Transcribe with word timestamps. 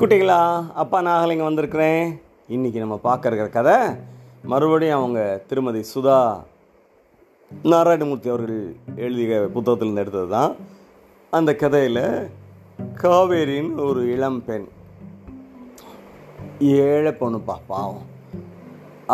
குட்டிகளா 0.00 0.42
அப்பா 0.80 0.98
நாகலிங்கம் 1.06 1.48
வந்திருக்கிறேன். 1.48 2.20
இன்றைக்கி 2.48 2.78
நம்ம 2.82 2.96
பார்க்க 3.06 3.30
இருக்கிற 3.30 3.48
கதை 3.54 3.96
மறுபடியும் 4.50 4.98
அவங்க 4.98 5.20
திருமதி 5.48 5.80
சுதா 5.94 6.18
நாராயணமூர்த்தி 7.70 8.28
அவர்கள் 8.32 8.60
எழுதிய 8.96 9.38
புத்தகத்திலிருந்து 9.54 10.02
எடுத்தது 10.04 10.28
தான். 10.28 10.52
அந்த 11.30 11.54
கதையில் 11.62 12.30
காவேரின்னு 13.02 13.82
ஒரு 13.88 14.02
இளம் 14.14 14.40
பெண் 14.44 14.68
ஏழை 16.58 17.12
பொண்ணுப்பா 17.22 17.56
பாவம். 17.72 18.06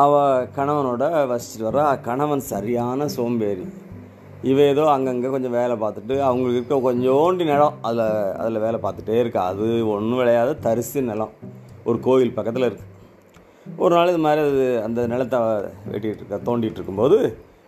அவள் 0.04 0.50
கணவனோட 0.58 1.08
வசிச்சுட்டு 1.32 1.68
வர 1.70 1.86
கணவன் 2.08 2.46
சரியான 2.52 3.08
சோம்பேறி. 3.16 3.66
இவ 4.50 4.58
ஏதோ 4.72 4.84
அங்கங்கே 4.94 5.28
கொஞ்சம் 5.34 5.54
வேலை 5.58 5.74
பார்த்துட்டு 5.82 6.14
அவங்களுக்கு 6.28 6.58
இருக்க 6.60 6.76
கொஞ்சோண்டி 6.86 7.44
நிலம் 7.50 7.76
அதில் 7.88 8.02
அதில் 8.40 8.64
வேலை 8.64 8.78
பார்த்துட்டே 8.84 9.16
இருக்கா. 9.22 9.42
அது 9.52 9.66
ஒன்றும் 9.94 10.20
விளையாத 10.20 10.56
தரிசு 10.66 11.02
நிலம். 11.10 11.32
ஒரு 11.88 11.98
கோயில் 12.06 12.36
பக்கத்தில் 12.38 12.66
இருக்குது 12.68 12.90
ஒரு 13.82 13.92
நாள் 13.96 14.10
இது 14.12 14.20
மாதிரி 14.26 14.40
அது 14.48 14.64
அந்த 14.86 15.00
நிலத்தை 15.12 15.38
வெட்டிகிட்டு 15.92 16.22
இருக்கா 16.22 16.38
தோண்டிகிட்டு 16.48 16.78
இருக்கும்போது 16.80 17.18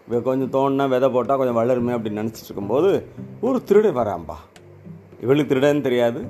இப்போ 0.06 0.18
கொஞ்சம் 0.26 0.50
தோண்டினா 0.56 0.84
விதை 0.94 1.08
போட்டால் 1.14 1.38
கொஞ்சம் 1.40 1.58
வளருமே 1.60 1.94
அப்படின்னு 1.96 2.20
நினச்சிட்டு 2.22 2.50
இருக்கும்போது 2.50 2.90
ஒரு 3.46 3.58
திருட 3.68 3.88
வராம்பா. 4.00 4.36
இவளுக்கு 5.24 5.50
திருடன்னு 5.52 5.86
தெரியாது. 5.88 6.20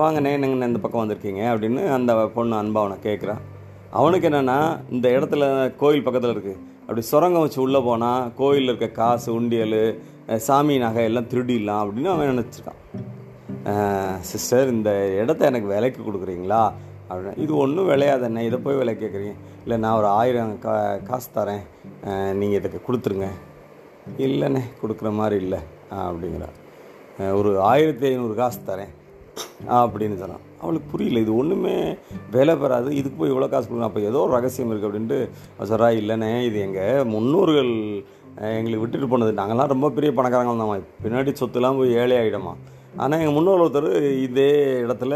வாங்கண்ணே 0.00 0.30
என்னங்கண்ணே 0.36 0.68
இந்த 0.70 0.80
பக்கம் 0.82 1.02
வந்திருக்கீங்க 1.02 1.42
அப்படின்னு 1.52 1.82
அந்த 1.98 2.12
பொண்ணு 2.36 2.54
அன்பா 2.62 2.82
அவனை 2.82 2.98
கேட்குறான் 3.06 3.40
அவனுக்கு 4.00 4.28
என்னென்னா 4.30 4.58
இந்த 4.94 5.06
இடத்துல 5.16 5.44
கோயில் 5.80 6.06
பக்கத்தில் 6.06 6.34
இருக்குது 6.34 6.60
அப்படி 6.90 7.08
சுரங்கம் 7.08 7.40
வச்சு 7.40 7.60
உள்ளே 7.62 7.80
போனால் 7.80 8.30
கோயிலில் 8.34 8.66
இருக்க 8.66 8.86
காசு 8.86 9.34
உண்டியல் 9.34 10.02
சாமி 10.36 10.78
நகை 10.78 11.04
எல்லாம் 11.04 11.28
திருடிடலாம் 11.32 11.82
அப்படின்னு 11.82 12.12
அவன் 12.12 12.30
நினச்சிருக்கான். 12.30 12.80
சிஸ்டர் 14.18 14.68
இந்த 14.68 14.90
இடத்த 15.22 15.46
எனக்கு 15.50 15.66
விலைக்கு 15.66 16.02
கொடுக்குறீங்களா? 16.02 16.72
அப்படின்னா. 17.10 17.38
இது 17.38 17.56
ஒன்றும் 17.56 17.88
விளையாது 17.88 18.22
என்ன 18.22 18.42
இதை 18.42 18.58
போய் 18.58 18.76
விலை 18.76 18.94
கேட்குறீங்க. 18.94 19.34
இல்லை 19.62 19.78
நான் 19.78 19.96
ஒரு 19.96 20.06
ஆயிரம் 20.06 20.58
கா 20.58 20.96
காசு 20.96 21.30
தரேன். 21.34 21.64
நீங்கள் 22.32 22.60
இதுக்கு 22.60 22.80
கொடுத்துருங்க. 22.88 23.28
இல்லைண்ணே 24.18 24.62
கொடுக்குற 24.82 25.12
மாதிரி 25.12 25.42
இல்லை. 25.42 25.58
அப்படிங்கிறார் 25.90 27.32
ஒரு 27.32 27.60
ஆயிரத்தி 27.60 28.06
ஐநூறு 28.06 28.34
காசு 28.34 28.60
தரேன். 28.66 28.92
அப்படின்னு 29.78 30.18
சொன்னான். 30.24 30.46
அவளுக்கு 30.60 30.86
புரியல 30.90 31.20
இது 31.20 31.32
ஒன்றுமே 31.36 31.74
வேலை 32.30 32.54
பெறாது 32.56 32.90
இதுக்கு 32.96 33.18
போய் 33.18 33.32
இவ்வளோ 33.32 33.48
காசு 33.48 33.64
கொடுக்கணும் 33.64 33.88
அப்போ 33.88 34.02
ஏதோ 34.06 34.18
ஒரு 34.20 34.32
ரகசியம் 34.36 34.70
இருக்குது 34.70 34.90
அப்படின்ட்டு 34.90 35.18
அவ 35.54 35.68
சொல்றா 35.70 35.88
இல்லைண்ணே 35.98 36.32
இது 36.46 36.58
எங்கள் 36.60 37.06
முன்னோர்கள் 37.12 37.72
எங்களுக்கு 38.56 38.82
விட்டுட்டு 38.82 39.08
போனது 39.08 39.38
நாங்கள்லாம் 39.38 39.72
ரொம்ப 39.72 39.90
பெரிய 39.90 40.10
பணக்காரங்க 40.12 40.52
வந்தோம் 40.54 40.74
பின்னாடி 41.02 41.32
சொத்துலாம் 41.40 41.78
போய் 41.78 41.96
ஏழை 41.96 42.16
ஆகிடுமா 42.18 42.52
ஆனால் 42.96 43.18
எங்கள் 43.18 43.36
முன்னோர் 43.36 43.62
ஒருத்தர் 43.62 43.90
இதே 44.22 44.50
இடத்துல 44.84 45.14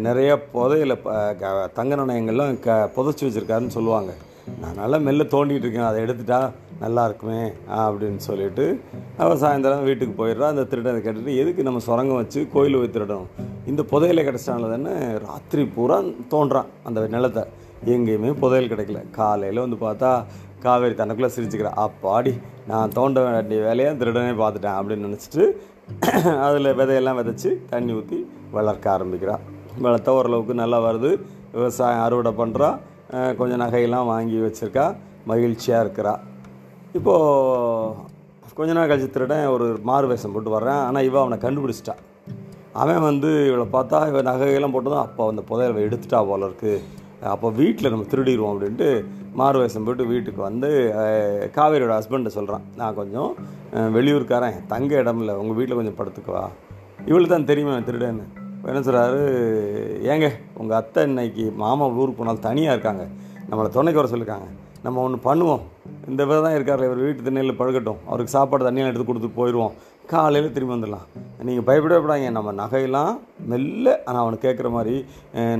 நிறைய 0.00 0.30
புதையில் 0.52 0.94
க- 1.40 1.50
தங்க 1.74 1.96
நாணயங்கள்லாம் 1.96 2.56
க 2.60 2.76
புதைச்சி 2.96 3.24
வச்சுருக்காருன்னு 3.24 3.76
சொல்லுவாங்க. 3.76 4.12
நான் 4.60 4.78
நல்லா 4.80 4.98
மெல்ல 5.00 5.22
தோண்டிகிட்டு 5.30 5.66
இருக்கேன் 5.66 5.86
அதை 5.86 6.00
எடுத்துட்டா 6.02 6.40
நல்லா 6.80 7.02
இருக்குமே 7.04 7.40
அப்படின்னு 7.78 8.20
சொல்லிட்டு 8.26 8.64
அவள் 9.18 9.40
சாயந்தரம் 9.42 9.86
வீட்டுக்கு 9.88 10.14
போயிடுறா 10.18 10.48
அந்த 10.48 10.64
திருடனை 10.64 11.00
கேட்டுட்டு 11.00 11.34
எதுக்கு 11.36 11.62
நம்ம 11.62 11.80
சுரங்கம் 11.86 12.20
வச்சு 12.20 12.40
கோயில் 12.52 12.78
போய் 12.78 12.94
திருடணும்? 12.96 13.30
இந்த 13.70 13.82
புதையலை 13.92 14.22
கிடச்சிட்டாங்கள 14.26 14.90
ராத்திரி 15.26 15.62
பூரா 15.76 15.96
தோன்றான் 16.32 16.68
அந்த 16.88 17.00
நிலத்தை. 17.14 17.42
எங்கேயுமே 17.94 18.30
புதையல் 18.42 18.70
கிடைக்கல. 18.72 19.00
காலையில் 19.16 19.64
வந்து 19.64 19.78
பார்த்தா 19.86 20.10
காவேரி 20.64 20.94
தனக்குள்ளே 21.00 21.30
சிரிச்சுக்கிறேன் 21.36 21.78
அப்பாடி 21.84 22.32
நான் 22.70 22.94
தோண்ட 22.98 23.18
வேண்டிய 23.26 23.58
வேலையை 23.66 23.90
திருடனே 24.00 24.32
பார்த்துட்டேன் 24.42 24.76
அப்படின்னு 24.78 25.08
நினச்சிட்டு 25.08 25.44
அதில் 26.46 26.76
விதையெல்லாம் 26.80 27.18
விதைச்சி 27.20 27.50
தண்ணி 27.72 27.92
ஊற்றி 27.98 28.18
வளர்க்க 28.56 28.94
ஆரம்பிக்கிறான் 28.94 29.44
வளர்த்த 29.84 30.16
ஓரளவுக்கு 30.18 30.54
நல்லா 30.62 30.78
வருது. 30.88 31.10
விவசாயம் 31.56 32.04
அறுவடை 32.06 32.32
பண்ணுறா 32.40 32.70
கொஞ்சம் 33.40 33.62
நகையெல்லாம் 33.64 34.10
வாங்கி 34.14 34.38
வச்சுருக்கா. 34.46 34.86
மகிழ்ச்சியாக 35.30 35.84
இருக்கிறா. 35.84 36.14
இப்போது 36.98 38.54
கொஞ்ச 38.58 38.70
நாள் 38.76 38.90
கழிச்சு 38.90 39.14
திருடன் 39.14 39.46
ஒரு 39.54 39.66
மாறு 39.88 40.06
வேஷம் 40.10 40.34
போட்டு 40.34 40.50
வர்றேன். 40.56 40.82
ஆனால் 40.88 41.06
இவன் 41.08 41.22
அவனை 41.24 41.38
கண்டுபிடிச்சிட்டா. 41.46 41.96
அவன் 42.82 43.06
வந்து 43.08 43.30
இவளை 43.48 43.66
பார்த்தா 43.74 43.98
இவ 44.10 44.22
நகையெல்லாம் 44.28 44.74
போட்டதும் 44.76 45.04
அப்போ 45.06 45.22
அந்த 45.32 45.42
புதையலை 45.50 45.82
எடுத்துட்டா 45.86 46.20
போல 46.30 46.48
இருக்கு. 46.48 46.72
அப்போ 47.34 47.48
வீட்டில் 47.58 47.92
நம்ம 47.92 48.06
திருடிடுவோம் 48.12 48.52
அப்படின்ட்டு 48.54 48.88
மாறு 49.38 49.60
வேஷம் 49.62 49.86
போட்டு 49.86 50.04
வீட்டுக்கு 50.12 50.40
வந்து 50.48 50.68
காவேரியோட 51.56 51.92
ஹஸ்பண்டை 51.98 52.30
சொல்கிறான் 52.38 52.64
நான் 52.80 52.98
கொஞ்சம் 52.98 53.30
வெளியூர்க்காரன் 53.96 54.58
தங்க 54.72 54.92
இடம் 55.02 55.20
இல்லை 55.22 55.34
உங்கள் 55.42 55.58
வீட்டில் 55.58 55.78
கொஞ்சம் 55.80 55.98
படுத்துக்குவா 56.00 56.44
இவளுக்கு 57.10 57.32
தான் 57.34 57.48
தெரியுமா 57.50 57.72
திருடேன்னு. 57.88 58.26
திருடன்னு 58.26 58.68
என்ன 58.70 58.82
சொல்கிறாரு 58.86 59.22
ஏங்க 60.12 60.28
உங்கள் 60.60 60.78
அத்தை 60.80 61.02
இன்னைக்கு 61.10 61.44
மாமா 61.62 61.86
ஊருக்கு 62.00 62.20
போனால் 62.20 62.44
தனியாக 62.48 62.74
இருக்காங்க. 62.76 63.04
நம்மளை 63.50 63.68
துணைக்கு 63.76 64.00
வர 64.00 64.10
சொல்லியிருக்காங்க 64.12 64.48
நம்ம 64.86 65.02
ஒன்று 65.06 65.18
பண்ணுவோம். 65.28 65.64
இந்த 66.10 66.22
வித 66.28 66.38
தான் 66.46 66.56
இருக்கார் 66.56 66.86
இவர் 66.88 67.04
வீட்டு 67.04 67.24
திண்ணையில் 67.26 67.58
பழகட்டும் 67.60 68.00
அவருக்கு 68.10 68.34
சாப்பாடு 68.36 68.66
தண்ணியெல்லாம் 68.66 68.92
எடுத்து 68.92 69.06
கொடுத்துட்டு 69.08 69.38
போயிடுவோம் 69.40 69.74
காலையில் 70.12 70.52
திரும்பி 70.56 70.74
வந்துடலாம். 70.74 71.06
நீங்கள் 71.46 71.66
பயப்படப்படாங்க 71.68 72.28
நம்ம 72.36 72.52
நகையெல்லாம் 72.60 73.14
மெல்ல 73.52 73.86
ஆனால் 74.08 74.22
அவனுக்கு 74.24 74.46
கேட்குற 74.46 74.68
மாதிரி 74.76 74.94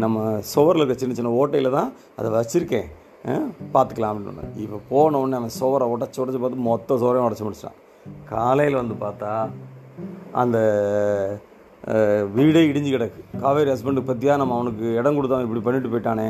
நம்ம 0.05 0.27
சுவரில் 0.53 0.83
இருக்க 0.83 0.97
சின்ன 1.03 1.17
சின்ன 1.19 1.33
ஓட்டையில் 1.41 1.77
தான் 1.79 1.91
அதை 2.19 2.31
வச்சுருக்கேன். 2.37 2.89
பார்த்துக்கலாம் 3.75 4.13
அப்படின்னு 4.13 4.63
இப்போ 4.65 4.79
போன 4.93 5.19
உடனே 5.23 5.39
அவன் 5.41 5.57
சுவரை 5.61 5.87
உடச்சி 5.95 6.21
உடச்சி 6.25 6.41
பார்த்து 6.43 6.67
மொத்த 6.71 6.99
சுவரையும் 7.03 7.27
உடச்சி 7.29 7.45
முடிச்சிட்டான். 7.47 7.79
காலையில் 8.33 8.81
வந்து 8.83 8.97
பார்த்தா 9.05 9.33
அந்த 10.43 10.59
வீடே 12.37 12.63
இடிஞ்சு 12.71 12.91
கிடக்கு. 12.93 13.21
காவேரி 13.43 13.71
ஹஸ்பண்டுக்கு 13.73 14.11
பற்றியா 14.11 14.35
நம்ம 14.41 14.55
அவனுக்கு 14.59 14.87
இடம் 15.01 15.17
கொடுத்தவன் 15.19 15.47
இப்படி 15.47 15.63
பண்ணிட்டு 15.67 15.93
போயிட்டானே. 15.93 16.29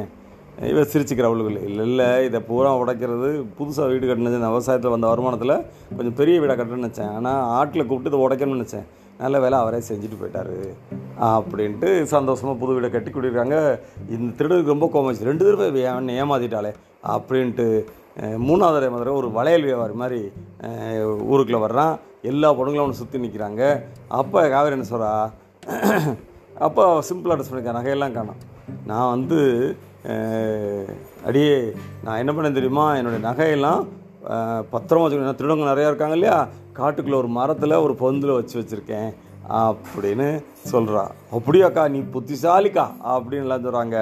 இவன் 0.70 0.90
சிரிச்சுக்கிற 0.92 1.26
அவளுக்குள்ள 1.28 1.62
இல்லை. 1.68 1.84
இல்லை 1.88 2.08
இதை 2.26 2.38
பூரா 2.50 2.70
உடைக்கிறது. 2.82 3.30
புதுசாக 3.56 3.88
வீடு 3.92 4.04
கட்டினது 4.10 4.38
இந்த 4.40 4.50
விவசாயத்தில் 4.54 4.94
வந்த 4.94 5.08
வருமானத்தில் 5.12 5.56
கொஞ்சம் 5.96 6.16
பெரிய 6.20 6.36
வீடாக 6.42 6.56
கட்டணும்னு 6.58 6.84
நினச்சேன். 6.84 7.12
ஆனால் 7.16 7.42
ஆட்டில் 7.56 7.88
கூப்பிட்டு 7.88 8.12
இதை 8.12 8.20
உடைக்கணும்னு 8.26 8.58
நினச்சேன். 8.58 8.86
நல்ல 9.22 9.36
வேலை 9.44 9.56
அவரே 9.64 9.80
செஞ்சுட்டு 9.88 10.16
போயிட்டாரு. 10.20 10.56
அப்படின்ட்டு 11.34 11.90
சந்தோஷமாக 12.14 12.60
புது 12.62 12.74
வீடை 12.76 12.88
கட்டி 12.94 13.10
கொடுக்குறாங்க 13.12 13.56
இந்த 14.14 14.30
திருடனுக்கு 14.38 14.74
ரொம்ப 14.74 14.88
கோமாச்சு 14.94 15.30
ரெண்டு 15.30 15.46
தடவை 15.46 15.84
அவன் 15.92 16.16
ஏமாத்திட்டாளே 16.22 16.72
அப்படின்ட்டு 17.14 17.66
மூணாவது 18.48 18.90
மாதிரி 18.92 19.10
ஒரு 19.20 19.28
வளையல் 19.38 19.66
வியாபாரி 19.68 19.94
மாதிரி 20.02 20.20
ஊருக்குள்ளே 21.32 21.60
வர்றான். 21.64 21.94
எல்லா 22.30 22.48
பொண்ணுங்களும் 22.58 22.84
அவனை 22.84 22.98
சுற்றி 23.00 23.24
நிற்கிறாங்க 23.24 23.62
அப்போ 24.20 24.40
காவேரி 24.54 24.76
என்ன 24.76 24.88
சொல்கிறா 24.92 25.10
அப்போ 26.66 26.84
சிம்பிளாக 27.08 27.36
ட்ரெஸ் 27.36 27.50
பண்ணியிருக்கேன் 27.50 27.78
நகையெல்லாம் 27.78 28.16
காணும். 28.16 28.40
நான் 28.90 29.12
வந்து 29.14 29.38
அடியே 31.28 31.54
நான் 32.04 32.20
என்ன 32.22 32.32
பண்ணேன் 32.32 32.58
தெரியுமா? 32.58 32.86
என்னுடைய 32.98 33.20
நகையெல்லாம் 33.28 33.82
பத்திரமா 34.72 35.04
வச்சுக்கணும். 35.04 35.40
திருடங்க 35.40 35.64
நிறையா 35.70 35.90
இருக்காங்க 35.90 36.16
இல்லையா? 36.18 36.38
காட்டுக்குள்ளே 36.78 37.20
ஒரு 37.22 37.30
மரத்தில் 37.38 37.82
ஒரு 37.84 37.94
பொந்தில் 38.02 38.38
வச்சு 38.38 38.54
வச்சுருக்கேன். 38.60 39.10
அப்படின்னு 39.64 40.28
சொல்கிறா 40.72 41.02
அப்படியாக்கா 41.36 41.82
நீ 41.94 41.98
புத்திசாலிக்கா? 42.14 42.86
அப்படின்லாம் 43.14 43.64
சொல்கிறாங்க 43.66 43.96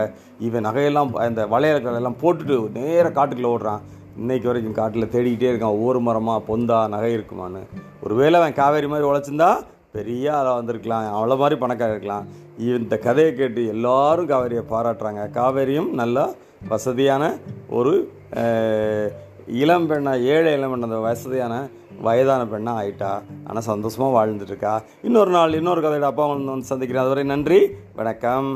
இவன் 0.47 0.67
நகையெல்லாம் 0.69 1.11
இந்த 1.29 1.43
வளையல்கள் 1.55 2.23
போட்டுட்டு 2.23 2.57
நேராக 2.79 3.15
காட்டுக்குள்ளே 3.19 3.53
ஓடுறான். 3.57 3.83
இன்றைக்கு 4.21 4.49
வரைக்கும் 4.51 4.79
காட்டில் 4.81 5.13
தேடிக்கிட்டே 5.15 5.51
இருக்கான். 5.53 5.77
ஒவ்வொரு 5.79 6.01
மரமாக 6.09 6.47
பொந்தா 6.51 6.79
நகை 6.95 7.13
இருக்குமான்னு. 7.19 7.63
ஒருவேளை 8.05 8.41
அவன் 8.41 8.59
காவேரி 8.63 8.89
மாதிரி 8.93 9.09
உழைச்சிருந்தா 9.11 9.51
பெரிய 9.97 10.27
ஆளாக 10.37 10.55
வந்திருக்கலாம். 10.61 11.05
அவ்வளோ 11.17 11.37
மாதிரி 11.43 11.57
பணக்கார 11.65 11.93
இருக்கலாம். 11.97 12.27
இந்த 12.59 12.99
கதையை 12.99 13.35
கேட்டு 13.35 13.67
எல்லாரும் 13.67 14.29
காவேரியை 14.29 14.65
பாராட்டுறாங்க. 14.71 15.23
காவேரியும் 15.39 15.91
நல்லா 15.91 16.27
வசதியான 16.69 17.33
ஒரு 17.69 17.95
இளம் 19.47 19.87
பெண்ணாக 19.87 20.19
ஏழை 20.19 20.53
இளம் 20.53 20.71
பெண் 20.71 20.83
அந்த 20.83 20.97
வசதியான 20.97 21.55
வயதான 22.03 22.47
பெண்ணாக 22.47 22.81
ஆயிட்டா. 22.83 23.13
ஆனால் 23.45 23.63
சந்தோஷமாக 23.63 24.15
வாழ்ந்துட்டுருக்கா 24.17 24.83
இன்னொரு 25.03 25.31
நாள் 25.31 25.53
இன்னொரு 25.53 25.81
கதையோட 25.81 26.09
அப்பா 26.13 26.27
வந்து 26.27 26.71
சந்திக்கிறேன். 26.73 27.05
அதுவரை 27.05 27.25
நன்றி 27.25 27.61
வணக்கம். 27.95 28.49